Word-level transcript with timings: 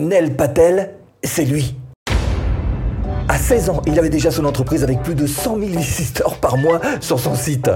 Nel 0.00 0.36
Patel, 0.36 0.94
c'est 1.24 1.44
lui. 1.44 1.74
À 3.26 3.36
16 3.36 3.70
ans, 3.70 3.82
il 3.84 3.98
avait 3.98 4.10
déjà 4.10 4.30
son 4.30 4.44
entreprise 4.44 4.84
avec 4.84 5.02
plus 5.02 5.16
de 5.16 5.26
100 5.26 5.58
000 5.58 5.66
visiteurs 5.72 6.36
par 6.36 6.56
mois 6.56 6.80
sur 7.00 7.18
son 7.18 7.34
site. 7.34 7.68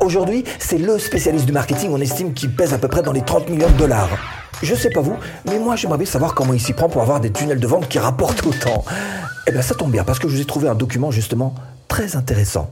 Aujourd'hui, 0.00 0.44
c'est 0.60 0.78
le 0.78 0.96
spécialiste 1.00 1.46
du 1.46 1.52
marketing, 1.52 1.90
on 1.92 2.00
estime 2.00 2.34
qu'il 2.34 2.54
pèse 2.54 2.72
à 2.72 2.78
peu 2.78 2.86
près 2.86 3.02
dans 3.02 3.10
les 3.10 3.22
30 3.22 3.48
millions 3.50 3.68
de 3.68 3.76
dollars. 3.76 4.10
Je 4.62 4.76
sais 4.76 4.90
pas 4.90 5.00
vous, 5.00 5.16
mais 5.44 5.58
moi 5.58 5.74
j'aimerais 5.74 5.98
bien 5.98 6.06
savoir 6.06 6.34
comment 6.34 6.54
il 6.54 6.60
s'y 6.60 6.72
prend 6.72 6.88
pour 6.88 7.02
avoir 7.02 7.18
des 7.18 7.32
tunnels 7.32 7.58
de 7.58 7.66
vente 7.66 7.88
qui 7.88 7.98
rapportent 7.98 8.46
autant. 8.46 8.84
Eh 9.48 9.50
bien 9.50 9.62
ça 9.62 9.74
tombe 9.74 9.90
bien 9.90 10.04
parce 10.04 10.20
que 10.20 10.28
je 10.28 10.36
vous 10.36 10.40
ai 10.40 10.46
trouvé 10.46 10.68
un 10.68 10.76
document 10.76 11.10
justement 11.10 11.56
très 11.88 12.14
intéressant. 12.14 12.70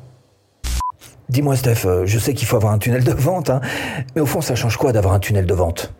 Dis-moi 1.30 1.56
Steph, 1.56 1.84
euh, 1.84 2.06
je 2.06 2.18
sais 2.20 2.32
qu'il 2.32 2.46
faut 2.46 2.56
avoir 2.56 2.72
un 2.72 2.78
tunnel 2.78 3.02
de 3.02 3.12
vente, 3.12 3.50
hein, 3.50 3.60
mais 4.14 4.20
au 4.20 4.26
fond 4.26 4.40
ça 4.40 4.54
change 4.54 4.76
quoi 4.76 4.92
d'avoir 4.92 5.14
un 5.14 5.18
tunnel 5.18 5.46
de 5.46 5.54
vente? 5.54 5.92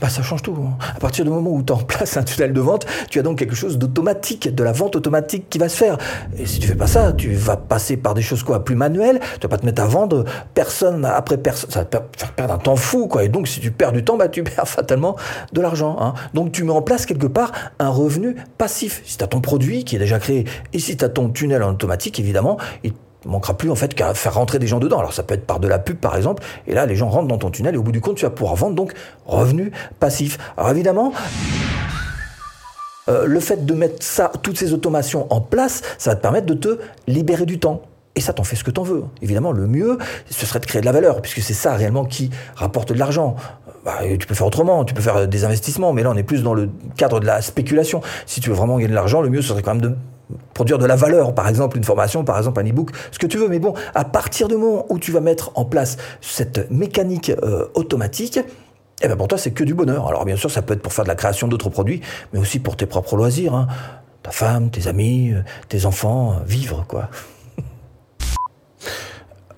Bah, 0.00 0.08
ça 0.08 0.22
change 0.22 0.42
tout. 0.42 0.56
hein. 0.58 0.76
À 0.96 0.98
partir 1.00 1.24
du 1.24 1.30
moment 1.30 1.50
où 1.50 1.62
tu 1.62 1.72
en 1.72 1.76
places 1.82 2.16
un 2.16 2.22
tunnel 2.22 2.52
de 2.52 2.60
vente, 2.60 2.86
tu 3.10 3.18
as 3.18 3.22
donc 3.22 3.38
quelque 3.38 3.54
chose 3.54 3.78
d'automatique, 3.78 4.54
de 4.54 4.64
la 4.64 4.72
vente 4.72 4.96
automatique 4.96 5.48
qui 5.48 5.58
va 5.58 5.68
se 5.68 5.76
faire. 5.76 5.98
Et 6.38 6.46
si 6.46 6.58
tu 6.58 6.66
fais 6.68 6.74
pas 6.74 6.86
ça, 6.86 7.12
tu 7.12 7.32
vas 7.34 7.56
passer 7.56 7.96
par 7.96 8.14
des 8.14 8.22
choses 8.22 8.42
quoi, 8.42 8.64
plus 8.64 8.76
manuelles. 8.76 9.20
Tu 9.40 9.42
vas 9.42 9.48
pas 9.48 9.58
te 9.58 9.66
mettre 9.66 9.82
à 9.82 9.86
vendre 9.86 10.24
personne 10.54 11.04
après 11.04 11.36
personne. 11.36 11.70
Ça 11.70 11.80
va 11.80 11.84
te 11.84 11.96
faire 12.18 12.32
perdre 12.32 12.54
un 12.54 12.58
temps 12.58 12.76
fou, 12.76 13.06
quoi. 13.06 13.24
Et 13.24 13.28
donc, 13.28 13.48
si 13.48 13.60
tu 13.60 13.70
perds 13.70 13.92
du 13.92 14.04
temps, 14.04 14.16
bah, 14.16 14.28
tu 14.28 14.42
perds 14.42 14.68
fatalement 14.68 15.16
de 15.52 15.60
l'argent. 15.60 15.96
Hein. 16.00 16.14
Donc, 16.34 16.52
tu 16.52 16.64
mets 16.64 16.72
en 16.72 16.82
place 16.82 17.06
quelque 17.06 17.26
part 17.26 17.52
un 17.78 17.88
revenu 17.88 18.36
passif. 18.58 19.02
Si 19.04 19.18
tu 19.18 19.24
as 19.24 19.26
ton 19.26 19.40
produit 19.40 19.84
qui 19.84 19.96
est 19.96 19.98
déjà 19.98 20.18
créé 20.18 20.44
et 20.72 20.78
si 20.78 20.96
tu 20.96 21.04
as 21.04 21.08
ton 21.08 21.28
tunnel 21.30 21.62
en 21.62 21.72
automatique, 21.72 22.18
évidemment, 22.20 22.58
manquera 23.26 23.54
plus 23.54 23.70
en 23.70 23.74
fait 23.74 23.94
qu'à 23.94 24.14
faire 24.14 24.34
rentrer 24.34 24.58
des 24.58 24.66
gens 24.66 24.78
dedans. 24.78 24.98
Alors 24.98 25.12
ça 25.12 25.22
peut 25.22 25.34
être 25.34 25.46
par 25.46 25.60
de 25.60 25.68
la 25.68 25.78
pub 25.78 25.96
par 25.96 26.16
exemple, 26.16 26.42
et 26.66 26.74
là 26.74 26.86
les 26.86 26.96
gens 26.96 27.08
rentrent 27.08 27.28
dans 27.28 27.38
ton 27.38 27.50
tunnel 27.50 27.74
et 27.74 27.78
au 27.78 27.82
bout 27.82 27.92
du 27.92 28.00
compte 28.00 28.16
tu 28.16 28.24
vas 28.24 28.30
pouvoir 28.30 28.54
vendre 28.56 28.74
donc 28.74 28.92
revenu 29.26 29.72
passif. 29.98 30.38
Alors 30.56 30.70
évidemment, 30.70 31.12
euh, 33.08 33.26
le 33.26 33.40
fait 33.40 33.66
de 33.66 33.74
mettre 33.74 34.02
ça, 34.02 34.32
toutes 34.42 34.58
ces 34.58 34.72
automations 34.72 35.26
en 35.30 35.40
place, 35.40 35.82
ça 35.98 36.10
va 36.10 36.16
te 36.16 36.22
permettre 36.22 36.46
de 36.46 36.54
te 36.54 36.78
libérer 37.06 37.46
du 37.46 37.58
temps. 37.58 37.82
Et 38.16 38.20
ça, 38.20 38.32
t'en 38.32 38.44
fais 38.44 38.54
ce 38.54 38.62
que 38.62 38.70
t'en 38.70 38.84
veux. 38.84 39.04
Évidemment, 39.22 39.50
le 39.50 39.66
mieux, 39.66 39.98
ce 40.30 40.46
serait 40.46 40.60
de 40.60 40.66
créer 40.66 40.80
de 40.80 40.86
la 40.86 40.92
valeur, 40.92 41.20
puisque 41.20 41.40
c'est 41.40 41.52
ça 41.52 41.74
réellement 41.74 42.04
qui 42.04 42.30
rapporte 42.54 42.92
de 42.92 42.98
l'argent. 42.98 43.34
Bah, 43.84 43.98
tu 44.18 44.26
peux 44.26 44.34
faire 44.34 44.46
autrement, 44.46 44.84
tu 44.84 44.94
peux 44.94 45.02
faire 45.02 45.26
des 45.26 45.44
investissements, 45.44 45.92
mais 45.92 46.04
là, 46.04 46.10
on 46.12 46.16
est 46.16 46.22
plus 46.22 46.42
dans 46.42 46.54
le 46.54 46.70
cadre 46.96 47.18
de 47.18 47.26
la 47.26 47.42
spéculation. 47.42 48.00
Si 48.24 48.40
tu 48.40 48.50
veux 48.50 48.56
vraiment 48.56 48.76
gagner 48.76 48.88
de 48.88 48.94
l'argent, 48.94 49.20
le 49.20 49.30
mieux, 49.30 49.42
ce 49.42 49.48
serait 49.48 49.62
quand 49.62 49.74
même 49.74 49.82
de 49.82 49.96
produire 50.54 50.78
de 50.78 50.86
la 50.86 50.96
valeur, 50.96 51.34
par 51.34 51.48
exemple 51.48 51.76
une 51.76 51.84
formation, 51.84 52.24
par 52.24 52.38
exemple 52.38 52.60
un 52.60 52.68
e-book, 52.68 52.90
ce 53.10 53.18
que 53.18 53.26
tu 53.26 53.38
veux. 53.38 53.48
Mais 53.48 53.58
bon, 53.58 53.74
à 53.94 54.04
partir 54.04 54.48
du 54.48 54.56
moment 54.56 54.86
où 54.88 54.98
tu 54.98 55.12
vas 55.12 55.20
mettre 55.20 55.50
en 55.54 55.64
place 55.64 55.96
cette 56.20 56.70
mécanique 56.70 57.30
euh, 57.42 57.66
automatique, 57.74 58.38
eh 59.02 59.08
ben 59.08 59.16
pour 59.16 59.28
toi, 59.28 59.38
c'est 59.38 59.50
que 59.50 59.64
du 59.64 59.74
bonheur. 59.74 60.06
Alors 60.08 60.24
bien 60.24 60.36
sûr, 60.36 60.50
ça 60.50 60.62
peut 60.62 60.74
être 60.74 60.82
pour 60.82 60.92
faire 60.92 61.04
de 61.04 61.08
la 61.10 61.16
création 61.16 61.48
d'autres 61.48 61.68
produits, 61.70 62.00
mais 62.32 62.38
aussi 62.38 62.58
pour 62.60 62.76
tes 62.76 62.86
propres 62.86 63.16
loisirs. 63.16 63.54
hein. 63.54 63.66
Ta 64.22 64.30
femme, 64.30 64.70
tes 64.70 64.86
amis, 64.88 65.32
euh, 65.32 65.42
tes 65.68 65.84
enfants, 65.84 66.32
euh, 66.32 66.44
vivre, 66.46 66.84
quoi. 66.88 67.08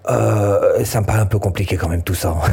Ça 0.85 1.01
me 1.01 1.07
paraît 1.07 1.21
un 1.21 1.27
peu 1.27 1.39
compliqué 1.39 1.77
quand 1.77 1.89
même 1.89 2.03
tout 2.03 2.15
ça. 2.15 2.31
hein. 2.31 2.51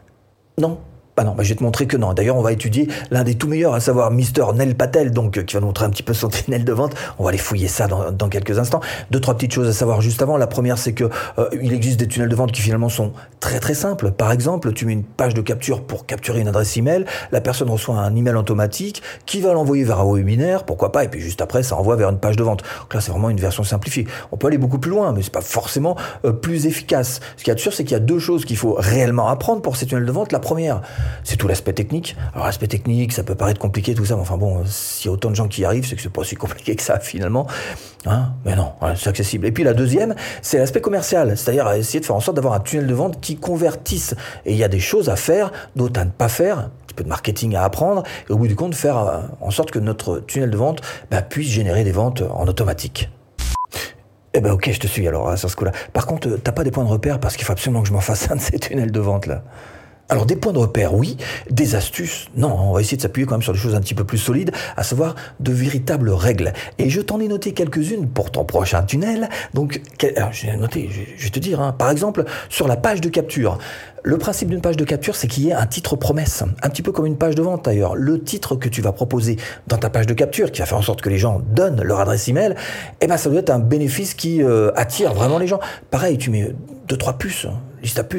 non 0.58 0.78
bah 1.16 1.24
non, 1.24 1.34
bah 1.34 1.44
je 1.44 1.48
vais 1.48 1.54
te 1.54 1.62
montrer 1.62 1.86
que 1.86 1.96
non. 1.96 2.12
D'ailleurs, 2.12 2.36
on 2.36 2.42
va 2.42 2.52
étudier 2.52 2.88
l'un 3.10 3.24
des 3.24 3.36
tout 3.36 3.48
meilleurs, 3.48 3.72
à 3.72 3.80
savoir 3.80 4.10
Mister 4.10 4.44
Nel 4.54 4.74
Patel, 4.74 5.12
donc 5.12 5.38
euh, 5.38 5.42
qui 5.44 5.54
va 5.54 5.60
nous 5.60 5.68
montrer 5.68 5.86
un 5.86 5.90
petit 5.90 6.02
peu 6.02 6.12
son 6.12 6.28
tunnel 6.30 6.62
de 6.62 6.72
vente. 6.74 6.94
On 7.18 7.22
va 7.22 7.30
aller 7.30 7.38
fouiller 7.38 7.68
ça 7.68 7.86
dans, 7.86 8.28
quelques 8.28 8.58
instants. 8.58 8.80
Deux 9.10 9.20
trois 9.20 9.32
petites 9.32 9.54
choses 9.54 9.66
à 9.66 9.72
savoir 9.72 10.02
juste 10.02 10.20
avant. 10.20 10.36
La 10.36 10.46
première, 10.46 10.76
c'est 10.76 10.92
que 10.92 11.04
euh, 11.38 11.48
il 11.62 11.72
existe 11.72 11.98
des 11.98 12.06
tunnels 12.06 12.28
de 12.28 12.34
vente 12.36 12.52
qui 12.52 12.60
finalement 12.60 12.90
sont 12.90 13.12
très 13.40 13.60
très 13.60 13.72
simples. 13.72 14.10
Par 14.10 14.30
exemple, 14.30 14.74
tu 14.74 14.84
mets 14.84 14.92
une 14.92 15.04
page 15.04 15.32
de 15.32 15.40
capture 15.40 15.84
pour 15.84 16.04
capturer 16.04 16.40
une 16.40 16.48
adresse 16.48 16.76
email. 16.76 17.06
La 17.32 17.40
personne 17.40 17.70
reçoit 17.70 17.96
un 17.96 18.14
email 18.14 18.34
automatique 18.34 19.02
qui 19.24 19.40
va 19.40 19.54
l'envoyer 19.54 19.84
vers 19.84 20.00
un 20.00 20.12
webinaire, 20.12 20.64
pourquoi 20.64 20.92
pas. 20.92 21.04
Et 21.04 21.08
puis 21.08 21.22
juste 21.22 21.40
après, 21.40 21.62
ça 21.62 21.76
envoie 21.76 21.96
vers 21.96 22.10
une 22.10 22.18
page 22.18 22.36
de 22.36 22.42
vente. 22.42 22.62
Donc 22.80 22.92
là, 22.92 23.00
c'est 23.00 23.10
vraiment 23.10 23.30
une 23.30 23.40
version 23.40 23.64
simplifiée. 23.64 24.06
On 24.32 24.36
peut 24.36 24.48
aller 24.48 24.58
beaucoup 24.58 24.78
plus 24.78 24.90
loin, 24.90 25.14
mais 25.14 25.22
c'est 25.22 25.32
pas 25.32 25.40
forcément 25.40 25.96
euh, 26.26 26.32
plus 26.32 26.66
efficace. 26.66 27.20
Ce 27.38 27.42
qu'il 27.42 27.48
y 27.48 27.52
a 27.52 27.54
de 27.54 27.60
sûr, 27.60 27.72
c'est 27.72 27.84
qu'il 27.84 27.92
y 27.92 27.96
a 27.96 28.00
deux 28.00 28.18
choses 28.18 28.44
qu'il 28.44 28.58
faut 28.58 28.76
réellement 28.78 29.28
apprendre 29.28 29.62
pour 29.62 29.76
ces 29.76 29.86
tunnels 29.86 30.04
de 30.04 30.12
vente. 30.12 30.30
La 30.30 30.40
première, 30.40 30.82
c'est 31.24 31.36
tout 31.36 31.48
l'aspect 31.48 31.72
technique. 31.72 32.16
Alors 32.34 32.46
l'aspect 32.46 32.66
technique, 32.66 33.12
ça 33.12 33.22
peut 33.22 33.34
paraître 33.34 33.60
compliqué 33.60 33.94
tout 33.94 34.04
ça, 34.04 34.14
mais 34.16 34.22
enfin 34.22 34.36
bon, 34.36 34.64
s'il 34.66 35.06
y 35.06 35.08
a 35.08 35.12
autant 35.12 35.30
de 35.30 35.36
gens 35.36 35.48
qui 35.48 35.62
y 35.62 35.64
arrivent, 35.64 35.86
c'est 35.86 35.96
que 35.96 36.02
c'est 36.02 36.08
pas 36.08 36.24
si 36.24 36.34
compliqué 36.36 36.76
que 36.76 36.82
ça 36.82 36.98
finalement. 37.00 37.46
Hein? 38.06 38.32
Mais 38.44 38.54
non, 38.54 38.72
voilà, 38.80 38.96
c'est 38.96 39.08
accessible. 39.08 39.46
Et 39.46 39.52
puis 39.52 39.64
la 39.64 39.74
deuxième, 39.74 40.14
c'est 40.42 40.58
l'aspect 40.58 40.80
commercial, 40.80 41.36
c'est-à-dire 41.36 41.70
essayer 41.72 42.00
de 42.00 42.04
faire 42.04 42.16
en 42.16 42.20
sorte 42.20 42.36
d'avoir 42.36 42.54
un 42.54 42.60
tunnel 42.60 42.86
de 42.86 42.94
vente 42.94 43.20
qui 43.20 43.36
convertisse. 43.36 44.14
Et 44.44 44.52
il 44.52 44.58
y 44.58 44.64
a 44.64 44.68
des 44.68 44.80
choses 44.80 45.08
à 45.08 45.16
faire, 45.16 45.52
d'autres 45.74 46.00
à 46.00 46.04
ne 46.04 46.10
pas 46.10 46.28
faire, 46.28 46.58
un 46.58 46.70
petit 46.86 46.94
peu 46.94 47.04
de 47.04 47.08
marketing 47.08 47.54
à 47.56 47.64
apprendre, 47.64 48.02
et 48.28 48.32
au 48.32 48.36
bout 48.36 48.48
du 48.48 48.56
compte, 48.56 48.74
faire 48.74 48.98
euh, 48.98 49.20
en 49.40 49.50
sorte 49.50 49.70
que 49.70 49.78
notre 49.78 50.20
tunnel 50.20 50.50
de 50.50 50.56
vente 50.56 50.80
bah, 51.10 51.22
puisse 51.22 51.48
générer 51.48 51.84
des 51.84 51.92
ventes 51.92 52.22
en 52.22 52.46
automatique. 52.46 53.10
Eh 54.34 54.40
ben 54.40 54.52
ok, 54.52 54.70
je 54.70 54.78
te 54.78 54.86
suis 54.86 55.08
alors 55.08 55.30
hein, 55.30 55.36
sur 55.36 55.48
ce 55.48 55.56
coup-là. 55.56 55.72
Par 55.94 56.06
contre, 56.06 56.28
euh, 56.28 56.36
t'as 56.36 56.52
pas 56.52 56.62
des 56.62 56.70
points 56.70 56.84
de 56.84 56.90
repère 56.90 57.18
parce 57.20 57.36
qu'il 57.36 57.46
faut 57.46 57.52
absolument 57.52 57.80
que 57.80 57.88
je 57.88 57.94
m'en 57.94 58.00
fasse 58.00 58.30
un 58.30 58.36
de 58.36 58.40
ces 58.40 58.58
tunnels 58.58 58.92
de 58.92 59.00
vente 59.00 59.26
là. 59.26 59.42
Alors 60.08 60.24
des 60.24 60.36
points 60.36 60.52
de 60.52 60.58
repère, 60.58 60.94
oui. 60.94 61.16
Des 61.50 61.74
astuces, 61.74 62.28
non. 62.36 62.56
On 62.56 62.72
va 62.72 62.80
essayer 62.80 62.96
de 62.96 63.02
s'appuyer 63.02 63.26
quand 63.26 63.34
même 63.34 63.42
sur 63.42 63.52
des 63.52 63.58
choses 63.58 63.74
un 63.74 63.80
petit 63.80 63.94
peu 63.94 64.04
plus 64.04 64.18
solides, 64.18 64.52
à 64.76 64.84
savoir 64.84 65.16
de 65.40 65.52
véritables 65.52 66.10
règles. 66.10 66.52
Et 66.78 66.90
je 66.90 67.00
t'en 67.00 67.18
ai 67.18 67.26
noté 67.26 67.52
quelques-unes 67.52 68.08
pour 68.08 68.30
ton 68.30 68.44
prochain 68.44 68.82
tunnel. 68.84 69.28
Donc, 69.52 69.80
alors, 70.16 70.32
j'ai 70.32 70.54
noté, 70.56 70.88
je 71.16 71.24
vais 71.24 71.30
te 71.30 71.40
dire, 71.40 71.60
hein, 71.60 71.72
par 71.72 71.90
exemple, 71.90 72.24
sur 72.48 72.68
la 72.68 72.76
page 72.76 73.00
de 73.00 73.08
capture. 73.08 73.58
Le 74.04 74.18
principe 74.18 74.50
d'une 74.50 74.60
page 74.60 74.76
de 74.76 74.84
capture, 74.84 75.16
c'est 75.16 75.26
qu'il 75.26 75.44
y 75.44 75.48
ait 75.48 75.54
un 75.54 75.66
titre 75.66 75.96
promesse, 75.96 76.44
un 76.62 76.68
petit 76.70 76.82
peu 76.82 76.92
comme 76.92 77.06
une 77.06 77.16
page 77.16 77.34
de 77.34 77.42
vente 77.42 77.64
d'ailleurs. 77.64 77.96
Le 77.96 78.22
titre 78.22 78.54
que 78.54 78.68
tu 78.68 78.80
vas 78.80 78.92
proposer 78.92 79.36
dans 79.66 79.78
ta 79.78 79.90
page 79.90 80.06
de 80.06 80.14
capture, 80.14 80.52
qui 80.52 80.60
va 80.60 80.66
faire 80.66 80.78
en 80.78 80.82
sorte 80.82 81.00
que 81.00 81.08
les 81.08 81.18
gens 81.18 81.42
donnent 81.44 81.82
leur 81.82 81.98
adresse 81.98 82.28
email, 82.28 82.54
eh 83.00 83.08
ben 83.08 83.16
ça 83.16 83.28
doit 83.28 83.40
être 83.40 83.50
un 83.50 83.58
bénéfice 83.58 84.14
qui 84.14 84.44
euh, 84.44 84.70
attire 84.76 85.12
vraiment 85.12 85.38
les 85.38 85.48
gens. 85.48 85.58
Pareil, 85.90 86.18
tu 86.18 86.30
mets 86.30 86.54
deux 86.86 86.96
trois 86.96 87.14
puces, 87.14 87.48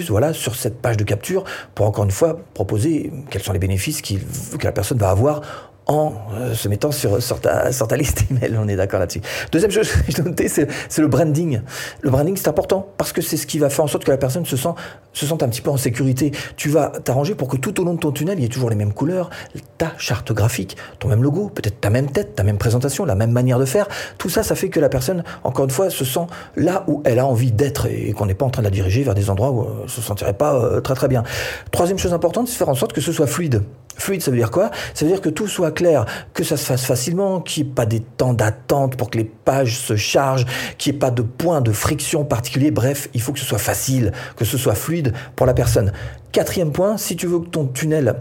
voilà, 0.10 0.34
sur 0.34 0.56
cette 0.56 0.82
page 0.82 0.98
de 0.98 1.04
capture 1.04 1.44
pour 1.76 1.86
encore 1.86 2.06
une 2.06 2.12
fois 2.12 2.40
proposer 2.54 3.12
quels 3.30 3.42
sont 3.42 3.54
les 3.54 3.60
bénéfices 3.60 4.02
que 4.02 4.64
la 4.64 4.72
personne 4.72 4.98
va 4.98 5.10
avoir 5.10 5.42
en 5.88 6.14
euh, 6.34 6.54
se 6.54 6.68
mettant 6.68 6.92
sur, 6.92 7.22
sur, 7.22 7.40
ta, 7.40 7.98
liste 7.98 8.26
email. 8.30 8.58
On 8.62 8.68
est 8.68 8.76
d'accord 8.76 9.00
là-dessus. 9.00 9.22
Deuxième 9.52 9.72
chose 9.72 9.90
que 9.90 10.12
j'ai 10.12 10.22
noté, 10.24 10.48
c'est 10.48 10.68
le 10.98 11.08
branding. 11.08 11.62
Le 12.02 12.10
branding, 12.10 12.36
c'est 12.38 12.48
important 12.48 12.88
parce 12.98 13.14
que 13.14 13.22
c'est 13.22 13.38
ce 13.38 13.48
qui 13.48 13.60
va 13.60 13.70
faire 13.70 13.86
en 13.86 13.88
sorte 13.88 14.04
que 14.04 14.12
la 14.12 14.18
personne 14.18 14.46
se, 14.46 14.58
sent, 14.58 14.70
se 15.14 15.26
sente 15.26 15.44
un 15.44 15.50
petit 15.50 15.62
peu 15.62 15.70
en 15.70 15.78
sécurité. 15.78 16.32
Tu 16.56 16.70
vas 16.70 16.92
t'arranger 17.04 17.36
pour 17.36 17.48
que 17.48 17.58
tout 17.58 17.80
au 17.80 17.84
long 17.84 17.94
de 17.94 18.00
ton 18.00 18.12
tunnel, 18.12 18.38
il 18.38 18.42
y 18.42 18.46
ait 18.46 18.50
toujours 18.50 18.70
les 18.70 18.76
mêmes 18.76 18.94
couleurs, 18.94 19.30
ta 19.78 19.94
charte 19.98 20.32
graphique, 20.32 20.78
ton 21.00 21.08
même 21.08 21.24
logo, 21.24 21.50
peut-être 21.50 21.80
ta 21.80 21.90
même 21.90 22.12
tête, 22.12 22.36
ta 22.36 22.44
même 22.44 22.58
présentation, 22.58 23.06
la 23.06 23.16
même 23.16 23.32
manière 23.32 23.60
de 23.60 23.66
faire. 23.66 23.88
Tout 24.18 24.30
ça, 24.30 24.44
ça 24.44 24.56
fait 24.56 24.70
que 24.70 24.80
la 24.80 24.90
personne, 24.90 25.24
encore 25.44 25.66
une 25.66 25.72
fois, 25.72 25.90
se 25.90 26.06
sent 26.06 26.28
là 26.56 26.84
où 26.88 27.02
elle 27.06 27.20
a 27.20 27.26
envie 27.26 27.52
d'être 27.52 27.88
et 27.88 28.12
qu'on 28.14 28.26
n'est 28.26 28.34
pas 28.34 28.46
en 28.46 28.50
train 28.50 28.62
de 28.62 28.68
la 28.68 28.72
diriger 28.72 29.04
vers 29.04 29.16
des 29.16 29.30
endroits 29.30 29.52
où 29.52 29.62
euh, 29.62 29.82
elle 29.84 29.90
se 29.90 30.02
sentirait 30.02 30.34
pas 30.34 30.56
euh, 30.56 30.82
très 30.82 30.96
très 30.96 31.08
bien. 31.08 31.24
Troisième 31.72 31.98
chose 31.98 32.14
importante, 32.14 32.48
c'est 32.48 32.58
faire 32.58 32.70
en 32.70 32.76
sorte 32.76 32.94
que 32.94 33.02
ce 33.02 33.12
soit 33.12 33.28
fluide. 33.28 33.64
Fluide, 33.98 34.22
ça 34.22 34.32
veut 34.32 34.38
dire 34.38 34.52
quoi? 34.52 34.72
Ça 34.94 35.06
veut 35.06 35.12
dire 35.12 35.22
que 35.22 35.30
tout 35.30 35.48
soit 35.48 35.72
clair, 35.72 36.06
que 36.34 36.44
ça 36.44 36.58
se 36.58 36.66
fasse 36.66 36.86
facilement, 36.86 37.42
qu'il 37.42 37.64
n'y 37.64 37.70
ait 37.70 37.74
pas 37.74 37.86
des 37.86 38.00
temps 38.00 38.34
d'attente 38.34 38.96
pour 38.96 39.10
que 39.10 39.18
les 39.18 39.24
pages 39.24 39.78
se 39.80 39.96
chargent, 39.96 40.46
qu'il 40.78 40.94
n'y 40.94 40.98
ait 40.98 41.00
pas 41.00 41.12
de 41.12 41.22
points 41.22 41.62
de 41.62 41.72
friction 41.72 42.24
particuliers. 42.24 42.72
Bref, 42.72 43.10
il 43.14 43.22
faut 43.22 43.34
que 43.34 43.40
ce 43.40 43.46
soit 43.46 43.58
facile, 43.58 44.12
que 44.36 44.46
ce 44.46 44.58
soit 44.58 44.76
fluide 44.76 45.14
pour 45.36 45.46
la 45.46 45.54
personne. 45.54 45.92
Quatrième 46.32 46.72
point, 46.72 46.98
si 46.98 47.16
tu 47.16 47.28
veux 47.28 47.40
que 47.40 47.50
ton 47.50 47.66
tunnel 47.66 48.16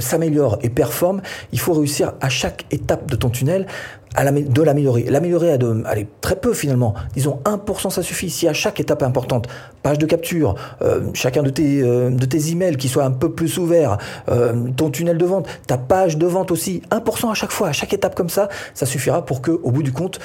s'améliore 0.00 0.58
et 0.62 0.70
performe, 0.70 1.22
il 1.52 1.60
faut 1.60 1.72
réussir 1.72 2.12
à 2.20 2.28
chaque 2.28 2.66
étape 2.70 3.10
de 3.10 3.16
ton 3.16 3.30
tunnel 3.30 3.66
à 4.14 4.30
de 4.30 4.62
l'améliorer. 4.62 5.04
L'améliorer 5.04 5.52
à 5.52 5.58
de, 5.58 5.82
très 6.20 6.36
peu 6.36 6.54
finalement. 6.54 6.94
Disons 7.14 7.40
1% 7.44 7.90
ça 7.90 8.02
suffit. 8.02 8.30
Si 8.30 8.48
à 8.48 8.52
chaque 8.52 8.80
étape 8.80 9.02
importante, 9.02 9.48
page 9.82 9.98
de 9.98 10.06
capture, 10.06 10.54
euh, 10.82 11.00
chacun 11.14 11.42
de 11.42 11.50
tes, 11.50 11.82
euh, 11.82 12.10
de 12.10 12.50
emails 12.50 12.76
qui 12.76 12.88
soit 12.88 13.04
un 13.04 13.10
peu 13.10 13.32
plus 13.32 13.58
ouvert, 13.58 13.98
euh, 14.28 14.68
ton 14.76 14.90
tunnel 14.90 15.18
de 15.18 15.24
vente, 15.24 15.48
ta 15.66 15.78
page 15.78 16.16
de 16.16 16.26
vente 16.26 16.50
aussi, 16.50 16.82
1% 16.90 17.30
à 17.30 17.34
chaque 17.34 17.50
fois, 17.50 17.68
à 17.68 17.72
chaque 17.72 17.92
étape 17.92 18.14
comme 18.14 18.28
ça, 18.28 18.48
ça 18.72 18.86
suffira 18.86 19.24
pour 19.24 19.42
que, 19.42 19.50
au 19.50 19.70
bout 19.70 19.82
du 19.82 19.92
compte, 19.92 20.20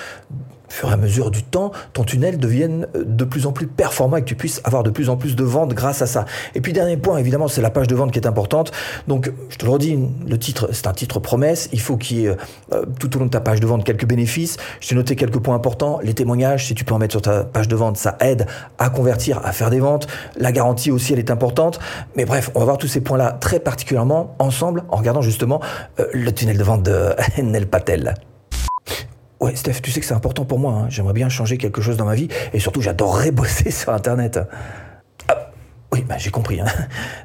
au 0.69 0.71
fur 0.71 0.89
et 0.89 0.93
à 0.93 0.97
mesure 0.97 1.31
du 1.31 1.43
temps, 1.43 1.71
ton 1.93 2.03
tunnel 2.03 2.37
devienne 2.37 2.87
euh, 2.95 3.03
de 3.05 3.23
plus 3.23 3.45
en 3.45 3.51
plus 3.51 3.67
performant 3.67 4.17
et 4.17 4.21
que 4.21 4.27
tu 4.27 4.35
puisses 4.35 4.61
avoir 4.63 4.83
de 4.83 4.89
plus 4.89 5.09
en 5.09 5.17
plus 5.17 5.35
de 5.35 5.43
ventes 5.43 5.73
grâce 5.73 6.01
à 6.01 6.05
ça. 6.05 6.25
Et 6.55 6.61
puis 6.61 6.73
dernier 6.73 6.97
point, 6.97 7.17
évidemment, 7.17 7.47
c'est 7.47 7.61
la 7.61 7.69
page 7.69 7.87
de 7.87 7.95
vente 7.95 8.11
qui 8.11 8.19
est 8.19 8.27
importante. 8.27 8.71
Donc, 9.07 9.31
je 9.49 9.57
te 9.57 9.65
le 9.65 9.71
redis, 9.71 9.99
le 10.27 10.37
titre, 10.37 10.69
c'est 10.71 10.87
un 10.87 10.93
titre 10.93 11.19
promesse. 11.19 11.69
Il 11.73 11.81
faut 11.81 11.97
qu'il 11.97 12.19
y 12.19 12.25
ait 12.25 12.37
euh, 12.73 12.85
tout 12.99 13.15
au 13.15 13.19
long 13.19 13.25
de 13.25 13.31
ta 13.31 13.41
page 13.41 13.59
de 13.59 13.67
vente 13.67 13.83
quelques 13.83 14.05
bénéfices. 14.05 14.57
Je 14.79 14.89
t'ai 14.89 14.95
noté 14.95 15.15
quelques 15.15 15.39
points 15.39 15.55
importants. 15.55 15.99
Les 16.03 16.13
témoignages, 16.13 16.67
si 16.67 16.75
tu 16.75 16.85
peux 16.85 16.93
en 16.93 16.99
mettre 16.99 17.13
sur 17.13 17.21
ta 17.21 17.43
page 17.43 17.67
de 17.67 17.75
vente, 17.75 17.97
ça 17.97 18.17
aide 18.19 18.45
à 18.77 18.89
convertir, 18.89 19.41
à 19.43 19.51
faire 19.51 19.69
des 19.69 19.79
ventes. 19.79 20.07
La 20.37 20.51
garantie 20.51 20.91
aussi, 20.91 21.13
elle 21.13 21.19
est 21.19 21.31
importante. 21.31 21.79
Mais 22.15 22.25
bref, 22.25 22.51
on 22.55 22.59
va 22.59 22.65
voir 22.65 22.77
tous 22.77 22.87
ces 22.87 23.01
points-là 23.01 23.37
très 23.39 23.59
particulièrement 23.59 24.35
ensemble 24.39 24.83
en 24.89 24.97
regardant 24.97 25.21
justement 25.21 25.61
euh, 25.99 26.05
le 26.13 26.31
tunnel 26.31 26.57
de 26.57 26.63
vente 26.63 26.83
de 26.83 27.13
Nel 27.41 27.67
Patel. 27.67 28.13
Ouais, 29.39 29.55
Steph, 29.55 29.75
tu 29.81 29.91
sais 29.91 29.99
que 30.01 30.05
c'est 30.05 30.13
important 30.13 30.43
pour 30.45 30.59
moi. 30.59 30.73
hein. 30.73 30.89
J'aimerais 30.89 31.13
bien 31.13 31.29
changer 31.29 31.57
quelque 31.57 31.81
chose 31.81 31.95
dans 31.97 32.05
ma 32.05 32.15
vie 32.15 32.27
et 32.53 32.59
surtout, 32.59 32.81
j'adorerais 32.81 33.31
bosser 33.39 33.71
sur 33.71 33.93
Internet. 33.93 34.39
Ah, 35.29 35.51
oui, 35.93 36.03
bah, 36.07 36.17
j'ai 36.17 36.29
compris. 36.31 36.59
hein. 36.59 36.65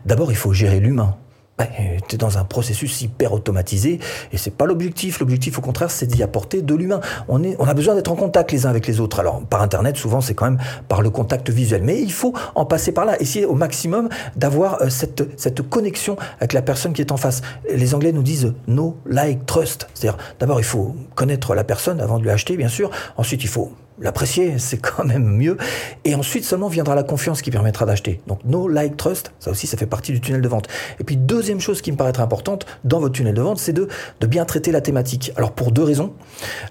D'abord, 0.05 0.31
il 0.31 0.37
faut 0.37 0.52
gérer 0.52 0.78
l'humain. 0.81 1.16
Bah, 1.56 1.66
tu 2.08 2.16
es 2.16 2.18
dans 2.18 2.36
un 2.36 2.44
processus 2.44 3.02
hyper 3.02 3.32
automatisé 3.32 4.00
et 4.32 4.38
c'est 4.38 4.50
pas 4.50 4.66
l'objectif. 4.66 5.20
L'objectif, 5.20 5.58
au 5.58 5.60
contraire, 5.60 5.90
c'est 5.90 6.06
d'y 6.06 6.22
apporter 6.22 6.62
de 6.62 6.74
l'humain. 6.74 7.00
On, 7.28 7.44
est, 7.44 7.54
on 7.60 7.66
a 7.66 7.74
besoin 7.74 7.94
d'être 7.94 8.10
en 8.10 8.16
contact 8.16 8.50
les 8.50 8.66
uns 8.66 8.70
avec 8.70 8.88
les 8.88 9.00
autres. 9.00 9.20
Alors, 9.20 9.40
par 9.42 9.62
Internet, 9.62 9.96
souvent, 9.96 10.20
c'est 10.20 10.34
quand 10.34 10.46
même 10.46 10.58
par 10.88 11.00
le 11.00 11.10
contact 11.10 11.50
visuel. 11.50 11.82
Mais 11.84 12.00
il 12.00 12.12
faut 12.12 12.34
en 12.56 12.64
passer 12.64 12.90
par 12.90 13.04
là. 13.04 13.20
Essayer 13.20 13.44
au 13.44 13.54
maximum 13.54 14.08
d'avoir 14.34 14.82
euh, 14.82 14.88
cette, 14.88 15.38
cette 15.38 15.62
connexion 15.62 16.16
avec 16.38 16.54
la 16.54 16.62
personne 16.62 16.92
qui 16.92 17.00
est 17.00 17.12
en 17.12 17.16
face. 17.16 17.40
Les 17.72 17.94
Anglais 17.94 18.12
nous 18.12 18.24
disent 18.24 18.52
no, 18.66 18.98
like, 19.06 19.46
trust. 19.46 19.86
C'est-à-dire, 19.94 20.18
d'abord, 20.40 20.58
il 20.58 20.64
faut 20.64 20.96
connaître 21.14 21.54
la 21.54 21.62
personne 21.62 22.00
avant 22.00 22.18
de 22.18 22.24
lui 22.24 22.30
acheter, 22.30 22.56
bien 22.56 22.68
sûr. 22.68 22.90
Ensuite, 23.16 23.44
il 23.44 23.48
faut 23.48 23.72
l'apprécier, 24.00 24.58
c'est 24.58 24.79
quand 24.79 25.05
même 25.05 25.25
mieux. 25.25 25.56
Et 26.05 26.14
ensuite 26.14 26.44
seulement 26.44 26.69
viendra 26.69 26.94
la 26.94 27.02
confiance 27.02 27.43
qui 27.43 27.50
permettra 27.50 27.87
d'acheter. 27.87 28.20
Donc 28.26 28.41
no 28.44 28.69
like 28.69 28.96
trust, 28.96 29.32
ça 29.38 29.50
aussi 29.50 29.67
ça 29.67 29.76
fait 29.76 29.87
partie 29.87 30.12
du 30.12 30.20
tunnel 30.20 30.41
de 30.41 30.49
vente. 30.49 30.69
Et 31.00 31.05
puis 31.05 31.17
deuxième 31.17 31.61
chose 31.61 31.81
qui 31.81 31.93
me 31.93 31.96
paraît 31.96 32.19
importante 32.20 32.67
dans 32.85 33.00
votre 33.00 33.14
tunnel 33.14 33.35
de 33.35 33.43
vente, 33.43 33.58
c'est 33.58 33.73
de, 33.73 33.88
de 34.20 34.26
bien 34.26 34.44
traiter 34.44 34.73
la 34.73 34.81
thématique. 34.81 35.32
Alors 35.37 35.52
pour 35.52 35.73
deux 35.73 35.82
raisons. 35.82 36.12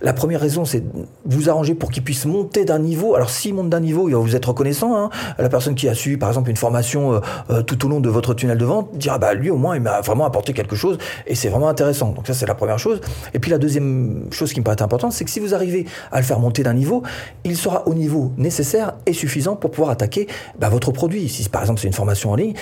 La 0.02 0.14
première 0.14 0.40
raison, 0.40 0.66
c'est 0.66 0.84
vous 1.26 1.50
arranger 1.50 1.76
pour 1.76 1.92
qu'il 1.92 2.04
puisse 2.04 2.26
monter 2.26 2.66
d'un 2.66 2.80
niveau. 2.80 3.16
Alors 3.16 3.30
s'il 3.30 3.54
monte 3.54 3.70
d'un 3.70 3.80
niveau, 3.80 4.10
il 4.10 4.14
va 4.14 4.20
vous 4.20 4.36
être 4.36 4.50
reconnaissant. 4.50 4.96
Hein. 4.96 5.10
La 5.38 5.50
personne 5.50 5.76
qui 5.76 5.88
a 5.88 5.94
suivi 5.94 6.18
par 6.18 6.30
exemple 6.30 6.50
une 6.50 6.58
formation 6.58 7.14
euh, 7.14 7.20
euh, 7.50 7.62
tout 7.62 7.86
au 7.86 7.90
long 7.90 8.00
de 8.00 8.10
votre 8.10 8.34
tunnel 8.34 8.58
de 8.58 8.66
vente 8.66 8.90
dira 8.98 9.18
bah 9.18 9.34
lui 9.34 9.50
au 9.50 9.58
moins 9.58 9.76
il 9.76 9.82
m'a 9.82 10.02
vraiment 10.02 10.26
apporté 10.26 10.54
quelque 10.54 10.76
chose 10.76 10.98
et 11.28 11.36
c'est 11.36 11.50
vraiment 11.50 11.70
intéressant. 11.70 12.12
Donc 12.12 12.28
ça 12.28 12.34
c'est 12.34 12.46
la 12.46 12.56
première 12.56 12.80
chose. 12.80 13.02
Et 13.34 13.40
puis 13.40 13.52
la 13.52 13.58
deuxième 13.58 14.26
chose 14.32 14.54
qui 14.54 14.60
me 14.60 14.66
paraît 14.66 14.82
importante, 14.82 15.14
c'est 15.14 15.26
que 15.26 15.32
si 15.32 15.40
vous 15.40 15.54
arrivez 15.54 15.86
à 16.12 16.20
le 16.20 16.26
faire 16.26 16.40
monter 16.40 16.64
d'un 16.64 16.74
niveau, 16.74 17.04
il 17.44 17.58
sera 17.58 17.88
au 17.88 17.94
niveau 17.94 18.32
nécessaire 18.38 18.94
et 19.06 19.14
suffisant 19.14 19.56
pour 19.56 19.72
pouvoir 19.72 19.92
attaquer 19.92 20.28
bah, 20.60 20.70
votre 20.70 20.92
produit. 20.92 21.30
Si 21.30 21.48
par 21.50 21.62
exemple 21.62 21.80
c'est 21.80 21.88
une 21.88 21.94
formation 21.94 22.32
en 22.32 22.36
ligne, 22.36 22.54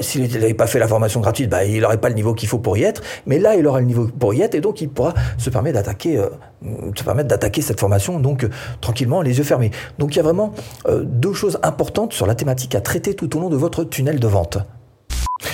s'il 0.00 0.22
n'avait 0.22 0.54
pas 0.54 0.66
fait 0.66 0.78
la 0.78 0.88
formation 0.88 1.20
gratuite, 1.20 1.50
bah, 1.50 1.64
il 1.64 1.80
n'aurait 1.80 2.00
pas 2.00 2.08
le 2.08 2.14
niveau 2.14 2.34
qu'il 2.34 2.48
faut 2.48 2.58
pour 2.58 2.76
y 2.76 2.82
être, 2.82 3.02
mais 3.26 3.38
là 3.38 3.54
il 3.56 3.66
aura 3.66 3.80
le 3.80 3.86
niveau 3.86 4.06
pour 4.06 4.34
y 4.34 4.42
être 4.42 4.54
et 4.54 4.60
donc 4.60 4.80
il 4.80 4.88
pourra 4.88 5.14
se 5.38 5.50
permettre 5.50 5.78
d'attaquer, 5.78 6.18
euh, 6.18 7.62
cette 7.62 7.80
formation 7.80 8.18
donc 8.18 8.44
euh, 8.44 8.50
tranquillement 8.80 9.22
les 9.22 9.38
yeux 9.38 9.44
fermés. 9.44 9.70
Donc 9.98 10.14
il 10.14 10.16
y 10.16 10.20
a 10.20 10.24
vraiment 10.24 10.52
euh, 10.88 11.02
deux 11.04 11.32
choses 11.32 11.58
importantes 11.62 12.12
sur 12.12 12.26
la 12.26 12.34
thématique 12.34 12.74
à 12.74 12.80
traiter 12.80 13.14
tout 13.14 13.36
au 13.36 13.40
long 13.40 13.50
de 13.50 13.56
votre 13.56 13.84
tunnel 13.84 14.18
de 14.18 14.28
vente. 14.28 14.58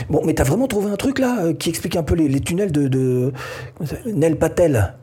Bon, 0.08 0.22
mais 0.24 0.34
t'as 0.34 0.44
vraiment 0.44 0.66
trouvé 0.66 0.90
un 0.90 0.96
truc 0.96 1.18
là 1.18 1.52
qui 1.52 1.68
explique 1.68 1.96
un 1.96 2.02
peu 2.02 2.14
les, 2.14 2.40
tunnels 2.40 2.72
de, 2.72 2.88
de 2.88 3.32
Nel 4.06 4.36
Patel 4.36 4.94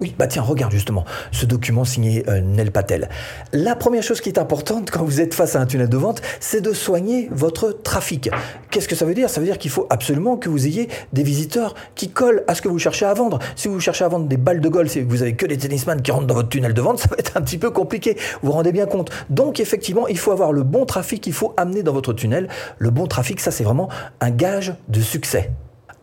oui, 0.00 0.14
bah 0.18 0.26
tiens, 0.26 0.42
regarde 0.42 0.72
justement 0.72 1.04
ce 1.30 1.44
document 1.44 1.84
signé 1.84 2.24
euh, 2.28 2.40
Nel 2.40 2.72
Patel. 2.72 3.10
La 3.52 3.76
première 3.76 4.02
chose 4.02 4.22
qui 4.22 4.30
est 4.30 4.38
importante 4.38 4.90
quand 4.90 5.04
vous 5.04 5.20
êtes 5.20 5.34
face 5.34 5.56
à 5.56 5.60
un 5.60 5.66
tunnel 5.66 5.90
de 5.90 5.96
vente, 5.96 6.22
c'est 6.40 6.62
de 6.62 6.72
soigner 6.72 7.28
votre 7.30 7.72
trafic. 7.72 8.30
Qu'est-ce 8.70 8.88
que 8.88 8.96
ça 8.96 9.04
veut 9.04 9.12
dire? 9.12 9.28
Ça 9.28 9.40
veut 9.40 9.46
dire 9.46 9.58
qu'il 9.58 9.70
faut 9.70 9.86
absolument 9.90 10.38
que 10.38 10.48
vous 10.48 10.66
ayez 10.66 10.88
des 11.12 11.22
visiteurs 11.22 11.74
qui 11.94 12.08
collent 12.08 12.44
à 12.48 12.54
ce 12.54 12.62
que 12.62 12.68
vous 12.68 12.78
cherchez 12.78 13.04
à 13.04 13.12
vendre. 13.12 13.38
Si 13.56 13.68
vous 13.68 13.78
cherchez 13.78 14.04
à 14.04 14.08
vendre 14.08 14.26
des 14.26 14.38
balles 14.38 14.60
de 14.60 14.68
golf 14.70 14.96
et 14.96 15.02
vous 15.02 15.20
avez 15.20 15.34
que 15.34 15.44
des 15.44 15.58
tennisman 15.58 16.00
qui 16.00 16.12
rentrent 16.12 16.26
dans 16.26 16.34
votre 16.34 16.48
tunnel 16.48 16.72
de 16.72 16.80
vente, 16.80 16.98
ça 17.00 17.08
va 17.08 17.16
être 17.18 17.36
un 17.36 17.42
petit 17.42 17.58
peu 17.58 17.70
compliqué. 17.70 18.16
Vous 18.42 18.48
vous 18.48 18.52
rendez 18.52 18.72
bien 18.72 18.86
compte. 18.86 19.10
Donc 19.28 19.60
effectivement, 19.60 20.08
il 20.08 20.18
faut 20.18 20.32
avoir 20.32 20.52
le 20.52 20.62
bon 20.62 20.86
trafic, 20.86 21.26
il 21.26 21.34
faut 21.34 21.52
amener 21.58 21.82
dans 21.82 21.92
votre 21.92 22.14
tunnel 22.14 22.48
le 22.78 22.90
bon 22.90 23.06
trafic. 23.06 23.40
Ça, 23.40 23.50
c'est 23.50 23.64
vraiment 23.64 23.90
un 24.20 24.30
gage 24.30 24.74
de 24.88 25.00
succès. 25.00 25.50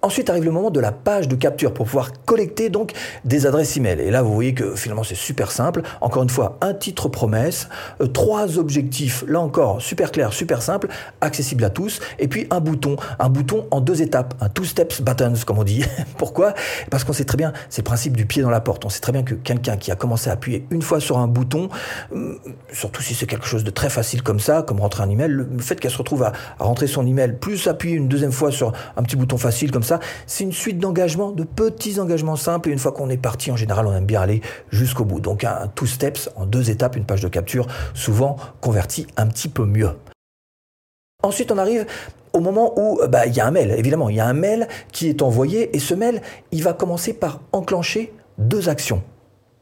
Ensuite 0.02 0.30
arrive 0.30 0.46
le 0.46 0.52
moment 0.52 0.70
de 0.70 0.80
la 0.80 0.92
page 0.92 1.28
de 1.28 1.36
capture 1.36 1.74
pour 1.74 1.86
pouvoir 1.86 2.12
collecter 2.26 2.70
donc 2.70 2.94
des 3.26 3.48
adresses 3.48 3.78
email. 3.78 4.00
Et 4.00 4.12
là, 4.12 4.22
vous 4.22 4.34
voyez 4.34 4.54
que 4.54 4.76
finalement 4.76 5.04
c'est 5.04 5.16
super 5.16 5.52
simple. 5.52 5.82
Encore 6.02 6.22
une 6.24 6.30
fois, 6.30 6.58
un 6.62 6.74
titre 6.74 7.10
promesse, 7.10 7.68
euh, 8.02 8.08
trois 8.08 8.60
objectifs, 8.60 9.24
là 9.28 9.40
encore 9.40 9.82
super 9.82 10.12
clair, 10.12 10.34
super 10.34 10.62
simple, 10.62 10.88
accessible 11.22 11.64
à 11.64 11.70
tous, 11.70 12.00
et 12.20 12.28
puis 12.28 12.48
un 12.52 12.60
bouton, 12.60 12.96
un 13.20 13.30
bouton 13.30 13.66
en 13.72 13.82
deux 13.82 14.02
étapes, 14.02 14.36
un 14.40 14.50
two 14.50 14.66
steps 14.66 15.02
buttons 15.02 15.34
comme 15.46 15.58
on 15.58 15.64
dit. 15.64 15.84
Pourquoi? 16.18 16.54
Parce 16.92 17.04
qu'on 17.04 17.14
sait 17.14 17.26
très 17.26 17.38
bien, 17.38 17.54
c'est 17.70 17.82
le 17.82 17.86
principe 17.86 18.16
du 18.16 18.26
pied 18.26 18.44
dans 18.44 18.50
la 18.50 18.62
porte. 18.62 18.86
On 18.86 18.90
sait 18.90 19.00
très 19.00 19.12
bien 19.12 19.24
que 19.24 19.34
quelqu'un 19.34 19.78
qui 19.78 19.92
a 19.92 19.96
commencé 19.96 20.30
à 20.30 20.34
appuyer 20.34 20.68
une 20.70 20.82
fois 20.82 21.00
sur 21.00 21.18
un 21.18 21.28
bouton, 21.28 21.70
hum, 22.12 22.38
surtout 22.72 23.02
si 23.02 23.16
c'est 23.16 23.26
quelque 23.26 23.48
chose 23.48 23.64
de 23.64 23.72
très 23.72 23.90
facile 23.90 24.22
comme 24.22 24.40
ça, 24.40 24.62
comme 24.62 24.80
rentrer 24.80 25.04
un 25.04 25.10
email, 25.10 25.30
le 25.30 25.48
fait 25.60 25.80
qu'elle 25.80 25.92
se 25.92 25.98
retrouve 25.98 26.24
à, 26.24 26.34
rentrer 26.60 26.88
son 26.88 27.06
email, 27.06 27.34
plus 27.40 27.68
appuyer 27.68 27.96
une 27.96 28.08
deuxième 28.08 28.32
fois 28.32 28.52
sur 28.52 28.74
un 28.96 29.04
petit 29.04 29.16
bouton 29.16 29.38
facile 29.38 29.72
comme 29.72 29.84
c'est 30.25 30.44
une 30.44 30.51
suite 30.51 30.80
d'engagements, 30.80 31.31
de 31.31 31.44
petits 31.44 32.00
engagements 32.00 32.36
simples. 32.36 32.69
Et 32.69 32.72
une 32.72 32.80
fois 32.80 32.92
qu'on 32.92 33.10
est 33.10 33.18
parti, 33.18 33.51
en 33.51 33.56
général, 33.56 33.88
on 33.88 33.95
aime 33.95 34.06
bien 34.06 34.22
aller 34.22 34.42
jusqu'au 34.69 35.06
bout. 35.06 35.19
Donc 35.19 35.44
un 35.44 35.68
two 35.74 35.86
steps 35.86 36.30
en 36.36 36.45
deux 36.45 36.69
étapes, 36.69 36.95
une 36.95 37.06
page 37.06 37.22
de 37.22 37.28
capture, 37.28 37.68
souvent 37.94 38.38
convertie 38.62 39.07
un 39.18 39.28
petit 39.28 39.50
peu 39.50 39.66
mieux. 39.66 39.92
Ensuite, 41.24 41.51
on 41.51 41.57
arrive 41.57 41.86
au 42.34 42.39
moment 42.39 42.74
où 42.80 43.00
bah, 43.07 43.25
il 43.25 43.36
y 43.36 43.39
a 43.39 43.48
un 43.48 43.51
mail. 43.51 43.72
Évidemment, 43.72 44.10
il 44.10 44.16
y 44.16 44.19
a 44.19 44.28
un 44.28 44.34
mail 44.34 44.68
qui 44.92 45.10
est 45.10 45.22
envoyé 45.22 45.75
et 45.75 45.80
ce 45.80 45.94
mail, 45.94 46.22
il 46.51 46.63
va 46.63 46.74
commencer 46.74 47.13
par 47.13 47.42
enclencher 47.51 48.13
deux 48.38 48.69
actions. 48.69 49.01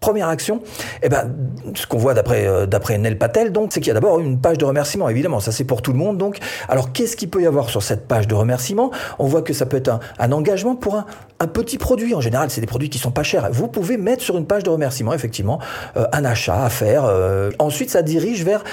Première 0.05 0.29
action, 0.29 0.59
eh 1.01 1.09
ben, 1.09 1.33
ce 1.73 1.87
qu'on 1.87 1.97
voit 1.97 2.13
d'après 2.13 2.45
euh, 2.45 2.67
Nel 2.99 3.17
Patel, 3.17 3.51
c'est 3.71 3.79
qu'il 3.79 3.87
y 3.87 3.89
a 3.89 3.95
d'abord 3.95 4.19
une 4.19 4.39
page 4.39 4.59
de 4.59 4.63
remerciement. 4.63 5.09
Évidemment, 5.09 5.39
ça 5.39 5.51
c'est 5.51 5.63
pour 5.63 5.81
tout 5.81 5.93
le 5.93 5.97
monde. 5.97 6.23
Alors 6.69 6.93
qu'est-ce 6.93 7.15
qu'il 7.15 7.27
peut 7.27 7.41
y 7.41 7.47
avoir 7.47 7.71
sur 7.71 7.81
cette 7.81 8.07
page 8.07 8.27
de 8.27 8.35
remerciement? 8.35 8.91
On 9.17 9.25
voit 9.25 9.41
que 9.41 9.51
ça 9.51 9.65
peut 9.65 9.77
être 9.77 9.99
un, 10.19 10.31
engagement 10.31 10.75
pour 10.75 11.03
un, 11.39 11.47
petit 11.47 11.79
produit. 11.79 12.13
En 12.13 12.21
général, 12.21 12.51
c'est 12.51 12.61
des 12.61 12.67
produits 12.67 12.91
qui 12.91 12.99
sont 12.99 13.09
pas 13.09 13.23
chers. 13.23 13.49
Vous 13.51 13.67
pouvez 13.67 13.97
mettre 13.97 14.21
sur 14.21 14.37
une 14.37 14.45
page 14.45 14.61
de 14.61 14.69
remerciement 14.69 15.11
effectivement 15.11 15.57
euh, 15.97 16.05
un 16.13 16.23
achat 16.23 16.63
à 16.63 16.69
faire. 16.69 17.05
Euh. 17.05 17.49
ensuite, 17.57 17.89
ça 17.89 18.03
dirige 18.03 18.43
vers 18.43 18.63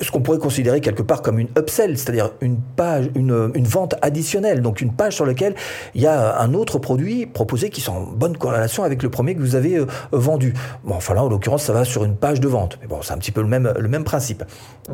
ce 0.00 0.10
qu'on 0.10 0.20
pourrait 0.20 0.38
considérer 0.38 0.80
quelque 0.80 1.02
part 1.02 1.22
comme 1.22 1.38
une 1.38 1.48
upsell, 1.56 1.96
c'est-à-dire 1.96 2.30
une 2.40 2.56
page, 2.56 3.10
une, 3.14 3.50
vente 3.64 3.94
additionnelle, 4.02 4.60
donc 4.60 4.80
une 4.80 4.92
page 4.92 5.14
sur 5.14 5.24
laquelle 5.24 5.54
il 5.94 6.02
y 6.02 6.06
a 6.06 6.40
un 6.40 6.52
autre 6.54 6.78
produit 6.78 7.26
proposé 7.26 7.70
qui 7.70 7.80
sont 7.80 7.92
en 7.92 8.02
bonne 8.02 8.36
corrélation 8.36 8.82
avec 8.82 9.02
le 9.02 9.10
premier 9.10 9.34
que 9.34 9.40
vous 9.40 9.54
avez 9.54 9.76
euh, 9.76 9.86
vendu. 10.10 10.52
Bon, 10.82 10.94
enfin 10.94 11.14
là, 11.14 11.22
en 11.22 11.28
l'occurrence, 11.28 11.62
ça 11.62 11.72
va 11.72 11.84
sur 11.84 12.04
une 12.04 12.16
page 12.16 12.40
de 12.40 12.48
vente, 12.48 12.78
mais 12.80 12.88
bon, 12.88 12.98
c'est 13.02 13.12
un 13.12 13.18
petit 13.18 13.30
peu 13.30 13.40
le 13.40 13.46
même, 13.46 13.72
le 13.78 13.88
même 13.88 14.04
principe. 14.04 14.42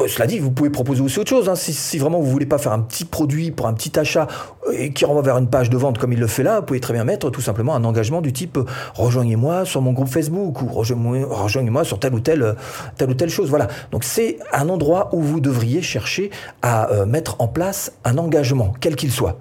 Cela 0.06 0.26
dit, 0.26 0.38
vous 0.38 0.50
pouvez 0.50 0.70
proposer 0.70 1.00
aussi 1.00 1.18
autre 1.18 1.30
chose. 1.30 1.48
Hein. 1.48 1.54
Si, 1.56 1.98
vraiment 1.98 2.20
vous 2.20 2.30
voulez 2.30 2.46
pas 2.46 2.58
faire 2.58 2.72
un 2.72 2.80
petit 2.80 3.04
produit 3.04 3.50
pour 3.50 3.66
un 3.66 3.72
petit 3.72 3.98
achat 3.98 4.26
euh, 4.68 4.72
et 4.72 4.92
qui 4.92 5.04
renvoie 5.06 5.22
vers 5.22 5.38
une 5.38 5.48
page 5.48 5.70
de 5.70 5.76
vente 5.76 5.98
comme 5.98 6.12
il 6.12 6.20
le 6.20 6.26
fait 6.26 6.42
là, 6.42 6.60
vous 6.60 6.66
pouvez 6.66 6.80
très 6.80 6.92
bien 6.92 7.04
mettre 7.04 7.30
tout 7.30 7.40
simplement 7.40 7.74
un 7.74 7.84
engagement 7.84 8.20
du 8.20 8.32
type 8.32 8.58
euh, 8.58 8.64
rejoignez-moi 8.94 9.64
sur 9.64 9.80
mon 9.80 9.92
groupe 9.92 10.08
Facebook 10.08 10.60
ou 10.62 10.66
rejoignez-moi 10.68 11.84
sur 11.84 11.98
telle 11.98 12.14
ou 12.14 12.20
telle 12.20 12.54
telle 12.96 13.10
ou 13.10 13.14
telle 13.14 13.30
chose. 13.30 13.48
Voilà. 13.48 13.68
Donc 13.90 14.04
c'est 14.04 14.38
un 14.52 14.68
endroit 14.68 14.89
où 15.12 15.20
vous 15.20 15.40
devriez 15.40 15.82
chercher 15.82 16.30
à 16.62 16.90
euh, 16.90 17.06
mettre 17.06 17.40
en 17.40 17.48
place 17.48 17.92
un 18.04 18.18
engagement, 18.18 18.74
quel 18.80 18.96
qu'il 18.96 19.12
soit. 19.12 19.38